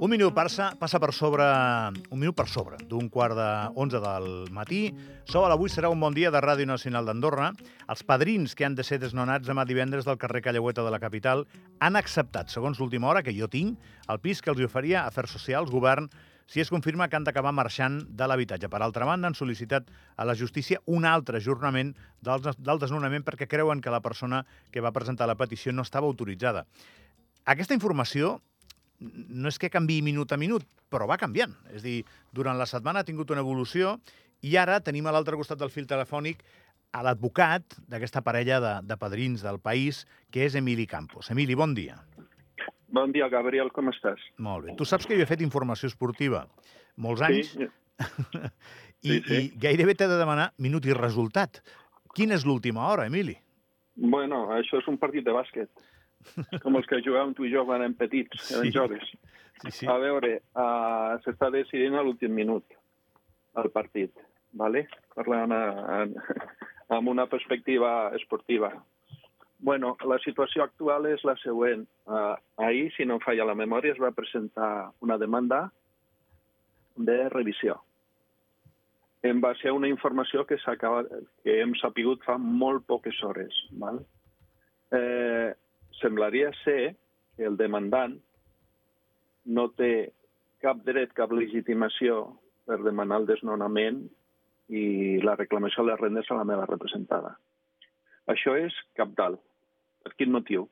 [0.00, 3.48] Un minut passa, passa per sobre, un minut per sobre d'un quart de
[3.82, 4.78] 11 del matí.
[5.28, 7.50] Sol, avui serà un bon dia de Ràdio Nacional d'Andorra.
[7.84, 11.44] Els padrins que han de ser desnonats demà divendres del carrer Callaueta de la capital
[11.84, 13.76] han acceptat, segons l'última hora que jo tinc,
[14.08, 16.08] el pis que els oferia Afers Socials, govern,
[16.48, 18.72] si es confirma que han d'acabar marxant de l'habitatge.
[18.72, 21.92] Per altra banda, han sol·licitat a la justícia un altre ajornament
[22.24, 26.08] del, del desnonament perquè creuen que la persona que va presentar la petició no estava
[26.08, 26.64] autoritzada.
[27.44, 28.38] Aquesta informació
[29.00, 31.54] no és que canvi minut a minut, però va canviant.
[31.74, 32.00] És dir,
[32.32, 33.98] durant la setmana ha tingut una evolució
[34.44, 36.42] i ara tenim a l'altre costat del fil telefònic
[36.92, 41.30] a l'advocat d'aquesta parella de, de padrins del país, que és Emili Campos.
[41.30, 42.00] Emili, bon dia.
[42.90, 44.18] Bon dia, Gabriel, com estàs?
[44.42, 44.74] Molt bé.
[44.76, 46.46] Tu saps que jo he fet informació esportiva
[46.98, 47.68] molts anys Sí,
[49.06, 49.36] i, sí, sí.
[49.36, 51.62] i gairebé t'he de demanar minut i resultat.
[52.16, 53.36] Quina és l'última hora, Emili?
[54.00, 55.68] bueno, això és un partit de bàsquet,
[56.62, 58.74] com els que jugàvem tu i jo quan érem petits, eren Sí.
[58.76, 59.10] joves.
[59.60, 59.86] Sí, sí.
[59.86, 62.64] A veure, uh, s'està decidint a l'últim minut
[63.60, 64.12] el partit,
[64.56, 64.86] ¿vale?
[65.14, 65.64] parlant a,
[65.98, 66.06] a,
[66.96, 68.70] amb una perspectiva esportiva.
[69.60, 71.84] Bueno, la situació actual és la següent.
[72.08, 72.32] Uh,
[72.64, 75.66] ahir, si no em falla la memòria, es va presentar una demanda
[76.96, 77.82] de revisió
[79.22, 81.04] en base a una informació que, s'acaba
[81.44, 83.52] que hem sapigut fa molt poques hores.
[83.82, 84.00] Val?
[84.90, 85.29] Eh,
[86.00, 86.94] semblaria ser
[87.36, 88.16] que el demandant
[89.46, 90.12] no té
[90.60, 92.22] cap dret, cap legitimació
[92.68, 94.02] per demanar el desnonament
[94.70, 97.32] i la reclamació de les rendes a la meva representada.
[98.30, 99.40] Això és cap dalt.
[100.04, 100.68] Per quin motiu?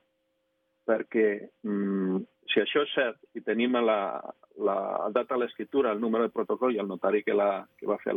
[0.89, 1.27] Perquè
[1.67, 2.21] mm,
[2.53, 4.21] si això és cert i tenim la,
[4.65, 4.79] la
[5.15, 8.15] data de l'escriptura, el número de protocol i el notari que, la, que va fer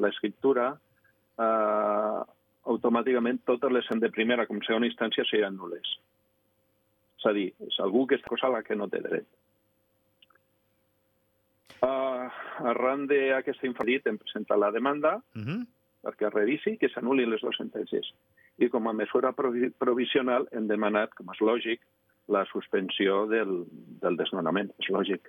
[0.00, 0.66] l'escriptura,
[1.40, 2.20] eh,
[2.72, 5.96] automàticament totes les de primera com segona instància seran nules.
[7.18, 9.26] És a dir, és algú que està cosa a la que no té dret.
[11.80, 12.28] Uh,
[12.70, 15.66] arran d'aquesta infalit hem presentat la demanda Uh -huh.
[16.02, 18.06] perquè es revisi que s'anul·lin les dues sentències.
[18.58, 21.80] I com a mesura provi provisional hem demanat, com és lògic,
[22.28, 23.64] la suspensió del,
[24.00, 24.70] del desnonament.
[24.78, 25.20] És lògic.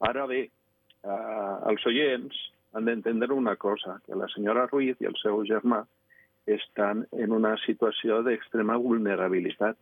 [0.00, 0.50] Ara bé,
[1.02, 2.34] eh, els oients
[2.72, 5.86] han d'entendre una cosa, que la senyora Ruiz i el seu germà
[6.46, 9.78] estan en una situació d'extrema vulnerabilitat.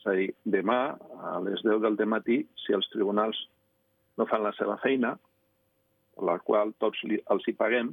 [0.00, 0.80] És a dir, demà,
[1.22, 3.38] a les 10 del matí, si els tribunals
[4.18, 5.14] no fan la seva feina,
[6.20, 7.92] la qual tots li, els hi paguem,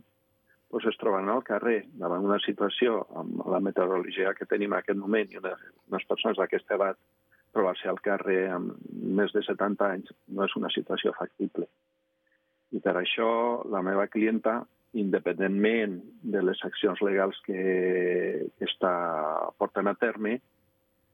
[0.69, 4.99] doncs es troben al carrer davant una situació amb la meteorologia que tenim en aquest
[4.99, 5.55] moment i una,
[5.89, 6.99] unes persones d'aquesta edat
[7.55, 8.75] trobar-se al carrer amb
[9.19, 11.65] més de 70 anys no és una situació factible.
[12.69, 13.29] I per això
[13.73, 14.59] la meva clienta,
[14.97, 15.99] independentment
[16.33, 17.59] de les accions legals que,
[18.65, 18.93] està
[19.61, 20.39] portant a terme,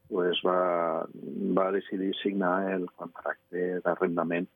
[0.08, 1.04] pues va,
[1.58, 4.46] va decidir signar el contracte d'arrendament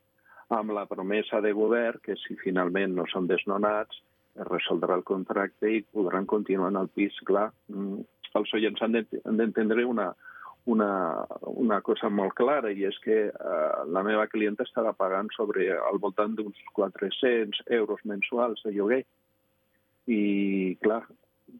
[0.51, 4.01] amb la promesa de govern que si finalment no són desnonats
[4.39, 7.15] es resoldrà el contracte i podran continuar en el pis.
[7.27, 8.03] Clar, mm,
[8.39, 10.11] els oients han d'entendre una,
[10.65, 15.71] una, una cosa molt clara i és que eh, la meva clienta estarà pagant sobre
[15.73, 19.01] al voltant d'uns 400 euros mensuals de lloguer
[20.05, 21.01] i, clar,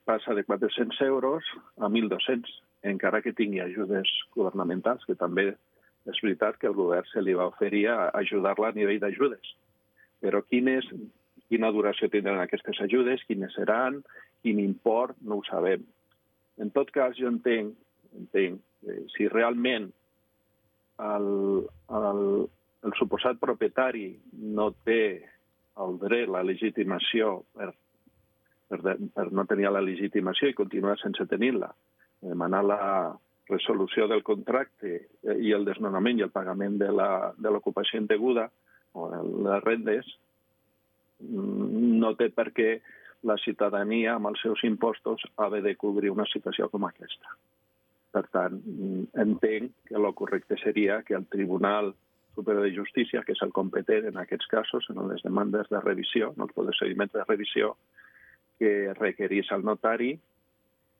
[0.06, 1.46] passa de 400 euros
[1.80, 2.54] a 1.200,
[2.94, 5.52] encara que tingui ajudes governamentals, que també
[6.10, 9.54] és veritat que el govern se li va oferir a ajudar-la a nivell d'ajudes.
[10.22, 10.88] Però quin és,
[11.50, 14.02] quina duració tindran aquestes ajudes, quines seran,
[14.42, 15.86] quin import, no ho sabem.
[16.62, 17.78] En tot cas, jo entenc,
[18.18, 19.90] entenc que si realment
[21.02, 21.28] el,
[21.90, 22.24] el,
[22.86, 25.24] el suposat propietari no té
[25.82, 27.72] el dret, la legitimació per,
[28.70, 31.72] per, per no tenir la legitimació i continuar sense tenir-la,
[32.22, 32.80] demanar la
[33.50, 38.50] resolució del contracte eh, i el desnonament i el pagament de la- de l'ocupació indeguda
[38.94, 39.08] o
[39.48, 40.06] les rendes,
[41.20, 42.82] mm, no té per què
[43.24, 47.38] la ciutadania amb els seus impostos haver de cobrir una situació com aquesta.
[48.12, 51.94] Per tant, mm, entenc que el correcte seria que el Tribunal
[52.36, 56.34] Superior de Justícia, que és el competent en aquests casos, en les demandes de revisió,
[56.36, 57.76] en els procediments de revisió,
[58.60, 60.14] que requerís al notari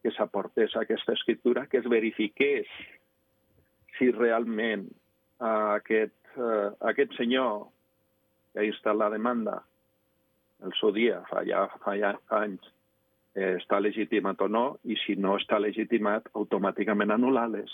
[0.02, 2.68] que s'aportés aquesta escriptura, que es verifiqués
[3.98, 4.88] si realment
[5.40, 7.68] aquest, eh, aquest senyor
[8.52, 9.62] que ha instal·lat la demanda
[10.66, 12.66] el seu dia, fa ja fa, ja, anys,
[13.36, 17.74] eh, està legitimat o no, i si no està legitimat, automàticament anul·lar les,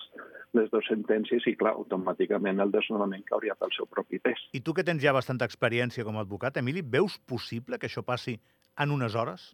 [0.57, 4.47] les dues sentències i, clar, automàticament el desnonament cauria pel seu propi pes.
[4.57, 8.05] I tu que tens ja bastanta experiència com a advocat, Emili, veus possible que això
[8.05, 8.37] passi
[8.77, 9.49] en unes hores?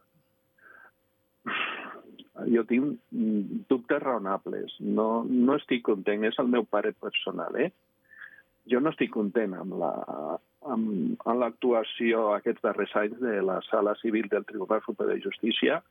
[2.49, 4.75] Jo tinc mm, dubtes raonables.
[4.81, 7.71] No, no estic content, és el meu pare personal, eh?
[8.69, 9.91] jo no estic content amb la
[10.69, 15.81] amb, amb l'actuació aquests darrers anys de la Sala Civil del Tribunal Superior de Justícia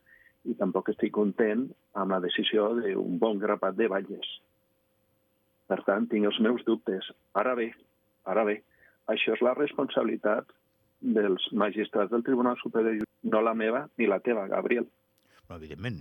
[0.48, 4.32] i tampoc estic content amb la decisió d'un bon grapat de valles.
[5.70, 7.06] Per tant, tinc els meus dubtes.
[7.38, 7.70] Ara bé,
[8.28, 8.58] ara bé,
[9.12, 10.50] això és la responsabilitat
[11.02, 14.88] dels magistrats del Tribunal Superior de Justícia, no la meva ni la teva, Gabriel.
[15.48, 15.98] No, evidentment,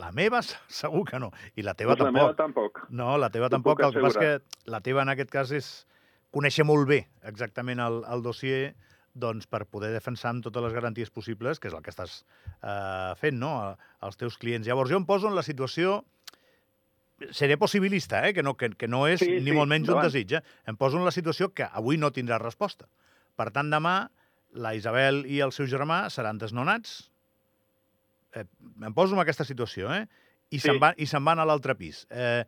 [0.00, 2.16] la meva segur que no, i la teva pues tampoc.
[2.16, 2.84] La meva tampoc.
[2.90, 5.72] No, la teva tampoc, el que passa que la teva en aquest cas és
[6.32, 8.74] conèixer molt bé exactament el, el dossier
[9.12, 12.22] doncs, per poder defensar amb totes les garanties possibles, que és el que estàs
[12.62, 13.52] eh, fent, no?,
[14.00, 14.66] als teus clients.
[14.66, 16.00] Llavors, jo em poso en la situació
[17.30, 18.32] seré possibilista, eh?
[18.34, 20.32] que, no, que, que no és sí, ni sí, molt menys un desig.
[20.38, 20.42] Eh?
[20.66, 22.88] Em poso en la situació que avui no tindrà resposta.
[23.38, 24.08] Per tant, demà
[24.52, 27.12] la Isabel i el seu germà seran desnonats.
[28.34, 28.46] Eh,
[28.82, 30.06] em poso en aquesta situació, eh?
[30.52, 30.66] I sí.
[30.66, 32.02] se'n van, i se'n van a l'altre pis.
[32.10, 32.42] Eh,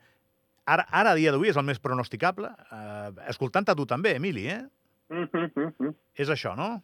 [0.66, 2.50] ara, ara, a dia d'avui, és el més pronosticable.
[2.72, 4.62] Eh, Escoltant-te tu també, Emili, eh?
[5.11, 5.94] Mm -hmm.
[6.16, 6.82] És això, no?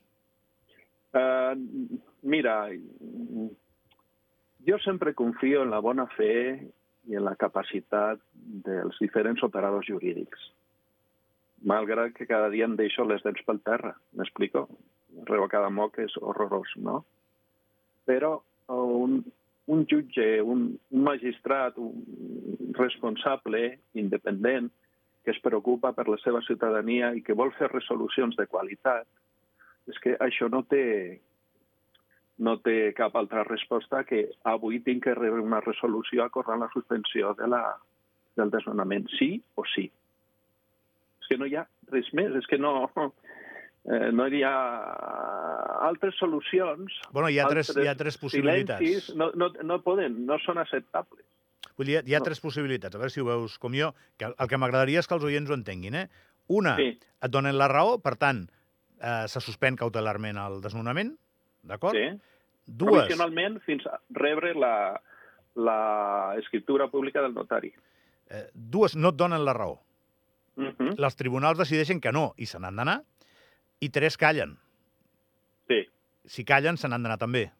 [1.11, 1.56] Uh,
[2.23, 2.69] mira,
[4.67, 6.61] jo sempre confio en la bona fe
[7.09, 8.21] i en la capacitat
[8.67, 10.38] dels diferents operadors jurídics.
[11.67, 14.69] Malgrat que cada dia em deixo les dents pel terra, m'explico?
[15.26, 17.05] Revocar de moc és horrorós, no?
[18.06, 19.25] Però un,
[19.67, 22.30] un jutge, un, un magistrat, un
[22.81, 24.71] responsable, independent,
[25.25, 29.06] que es preocupa per la seva ciutadania i que vol fer resolucions de qualitat,
[29.91, 31.21] és que això no té,
[32.41, 37.35] no té cap altra resposta que avui tinc que rebre una resolució acordant la suspensió
[37.38, 37.62] de la,
[38.41, 39.88] del desnonament, sí o sí.
[41.21, 44.55] És que no hi ha res més, és que no, eh, no hi ha
[45.91, 47.00] altres solucions.
[47.12, 48.81] Bueno, hi ha, tres, hi ha tres possibilitats.
[48.81, 51.26] Silencis no, no, no poden, no són acceptables.
[51.81, 52.27] Vull dir, hi ha no.
[52.29, 55.06] tres possibilitats, a veure si ho veus com jo, que el, el que m'agradaria és
[55.09, 55.94] que els oients ho entenguin.
[55.97, 56.09] Eh?
[56.53, 56.91] Una, sí.
[57.00, 58.43] et donen la raó, per tant,
[59.00, 61.15] eh, se suspèn cautelarment el desnonament,
[61.65, 61.97] d'acord?
[61.97, 62.11] Sí.
[62.67, 63.06] Dues...
[63.06, 64.75] Provisionalment fins a rebre la,
[65.56, 65.79] la
[66.43, 67.73] escriptura pública del notari.
[68.29, 69.79] Eh, dues no et donen la raó.
[70.61, 70.93] Uh -huh.
[71.00, 73.00] Les tribunals decideixen que no i se n'han d'anar,
[73.81, 74.59] i tres callen.
[75.67, 75.88] Sí.
[76.26, 77.53] Si callen, se n'han d'anar també.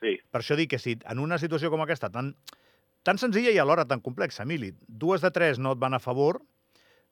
[0.00, 0.18] Sí.
[0.30, 2.34] Per això dic que si en una situació com aquesta, tan,
[3.08, 6.42] tan senzilla i alhora tan complexa, Emili, dues de tres no et van a favor,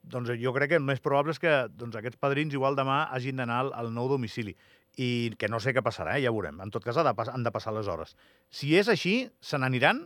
[0.04, 3.40] doncs jo crec que el més probable és que doncs, aquests padrins igual demà hagin
[3.40, 4.52] d'anar al, al nou domicili.
[5.00, 6.22] I que no sé què passarà, eh?
[6.25, 6.60] ja veurem.
[6.60, 8.12] En tot cas, ha de, han de passar les hores.
[8.52, 10.02] Si és així, se n'aniran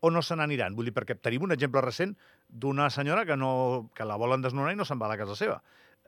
[0.00, 0.74] o no se n'aniran?
[0.74, 2.16] Vull dir, perquè tenim un exemple recent
[2.48, 3.52] d'una senyora que, no,
[3.94, 5.60] que la volen desnonar i no se'n va la casa seva.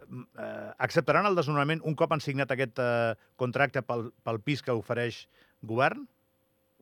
[0.03, 4.75] Eh, acceptaran el desnonament un cop han signat aquest eh, contracte pel, pel pis que
[4.75, 5.25] ofereix
[5.63, 6.09] govern?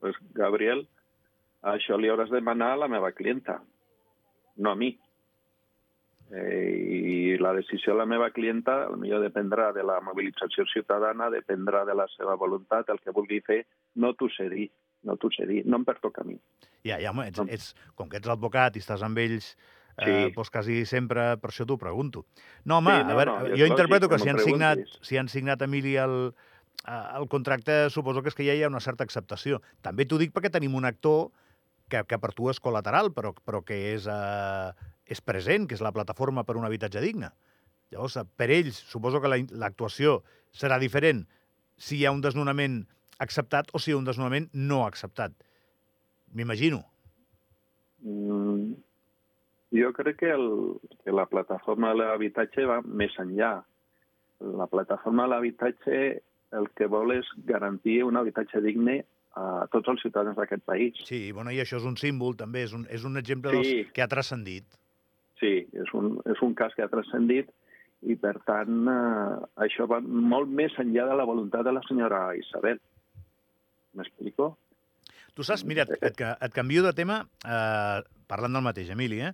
[0.00, 0.87] Pues, Gabriel,
[1.62, 3.61] això li hauràs de demanar a la meva clienta,
[4.57, 4.91] no a mi.
[6.31, 11.83] Eh, I la decisió de la meva clienta millor dependrà de la mobilització ciutadana, dependrà
[11.85, 13.65] de la seva voluntat, el que vulgui fer,
[13.97, 14.69] no t'ho sé dir,
[15.03, 16.39] no t'ho sé dir, no em pertoca a mi.
[16.87, 20.12] Ja, ja, home, ets, ets, com que ets l'advocat i estàs amb ells eh, sí.
[20.12, 22.25] eh, doncs quasi sempre, per això t'ho pregunto.
[22.65, 25.19] No, home, sí, no, a veure, no, jo interpreto lògic, que si han, signat, si
[25.19, 26.17] han signat, Emili, el,
[26.87, 29.61] eh, el contracte, suposo que és que ja hi ha una certa acceptació.
[29.83, 31.33] També t'ho dic perquè tenim un actor
[31.90, 35.85] que, que per tu és col·lateral, però, però que és, eh, és present, que és
[35.85, 37.32] la plataforma per un habitatge digne.
[37.90, 40.20] Llavors, per ells, suposo que l'actuació
[40.54, 41.25] serà diferent
[41.80, 42.85] si hi ha un desnonament
[43.20, 45.35] acceptat o si hi ha un desnonament no acceptat.
[46.37, 46.85] M'imagino.
[48.06, 48.76] Mm,
[49.76, 53.56] jo crec que, el, que la plataforma de l'habitatge va més enllà.
[54.40, 55.97] La plataforma de l'habitatge
[56.59, 59.00] el que vol és garantir un habitatge digne
[59.38, 60.99] a tots els ciutadans d'aquest país.
[61.06, 63.60] Sí, bueno, i això és un símbol, també, és un, és un exemple sí.
[63.62, 64.66] dels que ha transcendit.
[65.40, 67.49] Sí, és un, és un cas que ha transcendit
[68.02, 72.30] i, per tant, eh, això va molt més enllà de la voluntat de la senyora
[72.37, 72.80] Isabel.
[73.96, 74.54] M'explico?
[75.37, 79.32] Tu saps, mira, et, et, et canvio de tema eh, parlant del mateix, Emili, eh?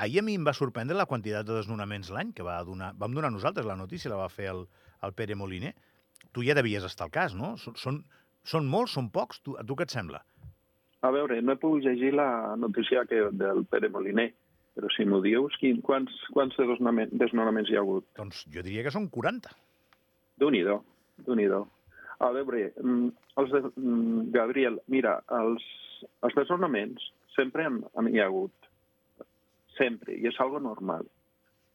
[0.00, 3.14] Ahir a mi em va sorprendre la quantitat de desnonaments l'any que va donar, vam
[3.16, 4.64] donar nosaltres la notícia, la va fer el,
[5.04, 5.74] el Pere Moliner.
[6.32, 7.56] Tu ja devies estar al cas, no?
[7.58, 8.00] Són,
[8.44, 9.40] són molts, són pocs?
[9.44, 10.22] Tu, a tu què et sembla?
[11.02, 14.28] A veure, no he pogut llegir la notícia que, del Pere Moliner,
[14.76, 18.06] però si m'ho dius, quin, quants, quants desnonaments hi ha hagut?
[18.18, 19.52] Doncs jo diria que són 40.
[20.40, 20.80] Déu-n'hi-do,
[21.26, 21.48] déu nhi
[22.20, 23.08] A veure, mm,
[23.40, 25.64] els de, mm, Gabriel, mira, els,
[26.22, 27.00] els desnonaments
[27.34, 28.52] sempre en, en hi ha hagut.
[29.78, 31.06] Sempre, i és algo normal.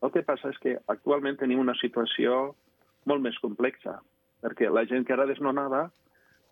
[0.03, 2.55] El que passa és que actualment tenim una situació
[3.09, 3.99] molt més complexa,
[4.43, 5.89] perquè la gent que era desnonada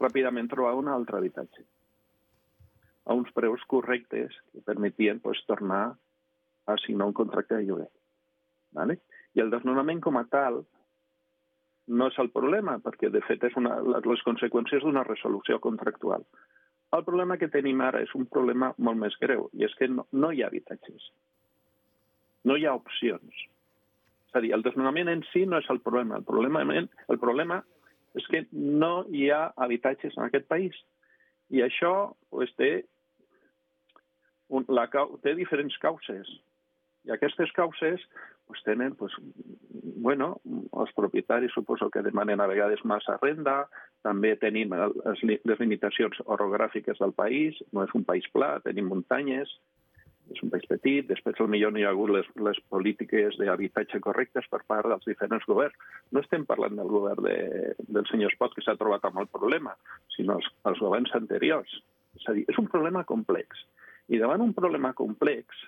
[0.01, 1.65] ràpidament trobar un altre habitatge
[3.05, 5.95] a uns preus correctes que permetien pues, tornar
[6.65, 7.89] a signar un contracte de lloguer.
[8.71, 8.99] ¿vale?
[9.35, 10.63] I el desnonament com a tal
[11.87, 16.23] no és el problema, perquè de fet és una, les conseqüències d'una resolució contractual.
[16.95, 20.05] El problema que tenim ara és un problema molt més greu, i és que no,
[20.13, 21.09] no hi ha habitatges.
[22.47, 23.43] No hi ha opcions.
[24.29, 26.21] És a dir, el desnonament en si no és el problema.
[26.21, 27.59] El problema, el problema
[28.17, 30.75] és que no hi ha habitatges en aquest país.
[31.53, 32.71] I això pues, té,
[34.49, 34.87] un, la,
[35.25, 36.29] té diferents causes.
[37.03, 38.03] I aquestes causes
[38.47, 39.13] pues, tenen, pues,
[40.03, 43.63] bueno, els propietaris suposo que demanen a vegades massa renda,
[44.03, 45.23] també tenim les,
[45.59, 49.51] limitacions orogràfiques del país, no és un país pla, tenim muntanyes,
[50.31, 54.47] és un país petit, després millor no hi ha hagut les, les polítiques d'habitatge correctes
[54.51, 55.75] per part dels diferents governs.
[56.11, 59.75] No estem parlant del govern de, del senyor Espot, que s'ha trobat amb el problema,
[60.15, 61.75] sinó els, els governs anteriors.
[62.19, 63.65] És a dir, és un problema complex.
[64.07, 65.59] I davant un problema complex,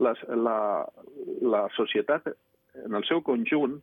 [0.00, 0.86] les, la,
[1.42, 2.30] la societat
[2.86, 3.80] en el seu conjunt,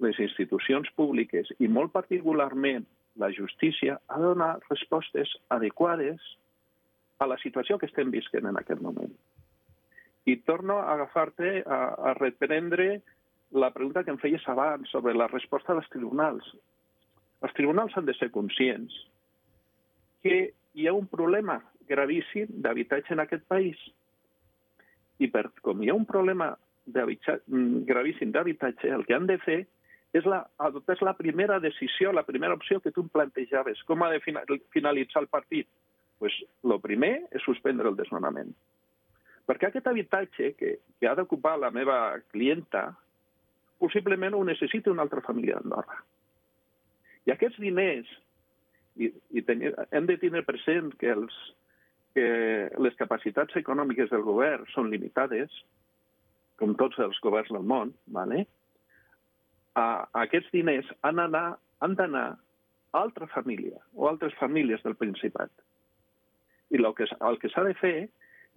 [0.00, 2.86] les institucions públiques i molt particularment
[3.20, 6.22] la justícia ha de donar respostes adequades
[7.20, 9.12] a la situació que estem visquent en aquest moment.
[10.24, 13.00] I torno a agafar-te a, a reprendre
[13.52, 16.46] la pregunta que em feies abans sobre la resposta dels tribunals.
[17.44, 18.94] Els tribunals han de ser conscients
[20.24, 21.58] que hi ha un problema
[21.90, 23.80] gravíssim d'habitatge en aquest país.
[25.20, 26.54] I per, com hi ha un problema
[26.86, 29.60] gravíssim d'habitatge, el que han de fer
[30.16, 33.82] és la, adoptar la primera decisió, la primera opció que tu em plantejaves.
[33.86, 34.20] Com ha de
[34.74, 35.68] finalitzar el partit?
[36.20, 38.52] Pues, lo primer és suspendre el desnonament.
[39.48, 42.90] Perquè aquest habitatge que, que ha d'ocupar la meva clienta
[43.80, 45.96] possiblement ho necessita una altra família d'Andorra.
[47.26, 48.08] I aquests diners,
[49.00, 51.34] i, i tenir, hem de tenir present que, els,
[52.14, 52.28] que
[52.84, 55.50] les capacitats econòmiques del govern són limitades,
[56.60, 58.44] com tots els governs del món, ¿vale?
[59.74, 65.50] a, aquests diners han d'anar a altra família o altres famílies del Principat.
[66.70, 67.96] I el que, el que s'ha de fer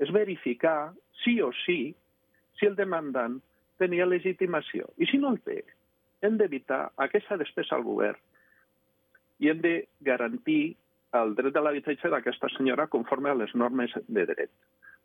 [0.01, 0.93] és verificar,
[1.23, 1.95] sí o sí,
[2.59, 3.39] si el demandant
[3.81, 4.89] tenia legitimació.
[4.97, 5.63] I si no el té,
[6.23, 8.19] hem d'evitar aquesta despesa al govern
[9.43, 9.73] i hem de
[10.05, 10.75] garantir
[11.19, 14.51] el dret de l'habitatge d'aquesta senyora conforme a les normes de dret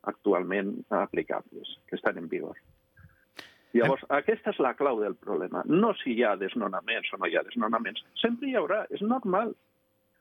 [0.08, 2.56] actualment aplicables, que estan en vigor.
[3.74, 4.14] Llavors, hem...
[4.16, 5.64] aquesta és la clau del problema.
[5.66, 8.04] No si hi ha desnonaments o no hi ha desnonaments.
[8.22, 9.52] Sempre hi haurà, és normal.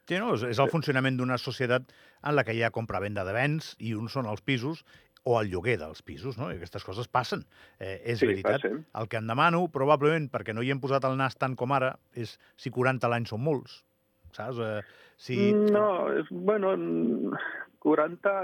[0.08, 1.90] Sí, no, és, és el funcionament d'una societat
[2.24, 4.86] en la que hi ha compra-venda de béns i uns són els pisos
[5.28, 6.48] o el lloguer dels pisos, no?
[6.52, 7.44] I aquestes coses passen.
[7.80, 8.62] Eh, és sí, veritat.
[8.62, 8.86] Passen.
[8.96, 11.98] El que em demano, probablement, perquè no hi hem posat el nas tant com ara,
[12.16, 13.82] és si 40 l'any són molts,
[14.38, 14.62] saps?
[14.64, 14.80] Eh,
[15.20, 15.40] si...
[15.76, 16.76] No, és, bueno,
[17.84, 18.38] 40...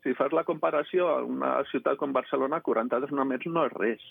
[0.00, 4.04] Si fas la comparació a una ciutat com Barcelona, 40 desnonaments no és res.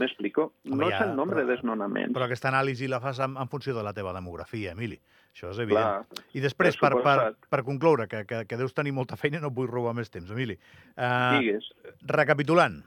[0.00, 0.46] M'explico?
[0.64, 2.14] No ja, és el nombre però, de desnonaments.
[2.16, 4.96] Però aquesta anàlisi la fas en, en funció de la teva demografia, Emili.
[5.36, 6.06] Això és evident.
[6.08, 7.16] Clar, I després, per, per,
[7.52, 10.30] per concloure, que, que, que deus tenir molta feina, no et vull robar més temps,
[10.32, 10.56] Emili.
[10.96, 11.66] Uh, Digues.
[12.08, 12.78] Recapitulant,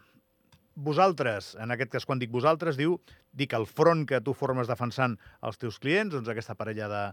[0.89, 2.97] vosaltres, en aquest cas quan dic vosaltres, diu,
[3.37, 5.13] dic el front que tu formes defensant
[5.45, 7.03] els teus clients, doncs aquesta parella de,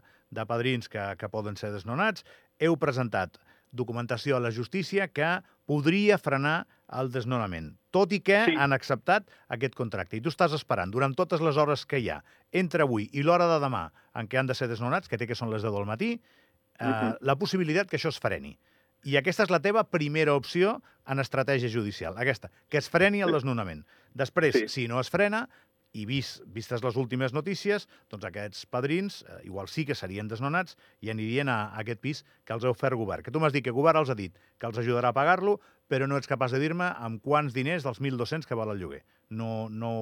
[0.40, 2.24] de padrins que, que poden ser desnonats,
[2.56, 3.36] heu presentat
[3.76, 5.34] documentació a la justícia que
[5.68, 6.62] podria frenar
[6.96, 8.56] el desnonament, tot i que sí.
[8.60, 10.18] han acceptat aquest contracte.
[10.18, 12.20] I tu estàs esperant, durant totes les hores que hi ha,
[12.52, 13.86] entre avui i l'hora de demà
[14.16, 16.84] en què han de ser desnonats, que té que són les 10 del matí, eh,
[16.84, 17.16] uh -huh.
[17.20, 18.58] la possibilitat que això es freni.
[19.06, 23.32] I aquesta és la teva primera opció en estratègia judicial, aquesta, que es freni el
[23.32, 23.84] desnonament.
[24.14, 24.68] Després, sí.
[24.68, 25.48] si no es frena,
[25.96, 30.76] i vist, vistes les últimes notícies, doncs aquests padrins eh, igual sí que serien desnonats
[31.00, 33.24] i anirien a, a aquest pis que els ha ofert govern.
[33.24, 36.08] Que tu m'has dit que govern els ha dit que els ajudarà a pagar-lo, però
[36.08, 39.02] no ets capaç de dir-me amb quants diners dels 1.200 que val el lloguer.
[39.30, 39.92] No, no,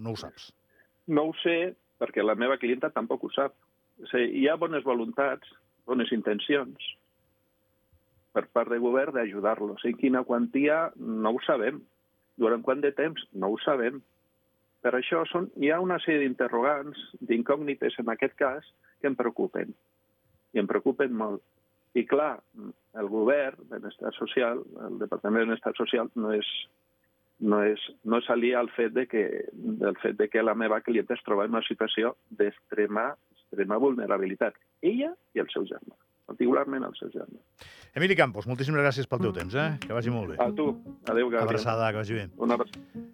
[0.00, 0.50] no ho saps.
[1.06, 3.54] No ho sé, perquè la meva clienta tampoc ho sap.
[4.02, 5.50] O sigui, hi ha bones voluntats,
[5.86, 6.94] bones intencions
[8.34, 9.84] per part del govern d'ajudar-los.
[9.86, 11.78] En quina quantia no ho sabem.
[12.40, 14.00] Durant quant de temps no ho sabem
[14.84, 18.68] per això són, hi ha una sèrie d'interrogants, d'incògnites en aquest cas,
[19.00, 19.72] que em preocupen.
[20.54, 21.42] I em preocupen molt.
[21.96, 22.36] I clar,
[23.00, 26.48] el govern, Benestar Social, el Departament de Benestar Social, no és,
[27.40, 30.82] no és, no és aliar al fet de que, del fet de que la meva
[30.84, 34.58] clienta es troba en una situació d'extrema extrema vulnerabilitat.
[34.82, 37.40] Ella i el seu germà particularment el seu germà.
[37.94, 39.74] Emili Campos, moltíssimes gràcies pel teu temps, eh?
[39.84, 40.38] Que vagi molt bé.
[40.42, 40.70] A tu.
[41.04, 41.50] Adéu, Gabriel.
[41.50, 42.30] Abraçada, que vagi bé.
[42.40, 43.04] Una abraçada.